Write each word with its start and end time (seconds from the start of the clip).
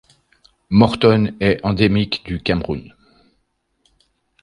Morton 0.71 1.35
est 1.41 1.59
endémique 1.63 2.25
du 2.25 2.41
Cameroun. 2.41 2.91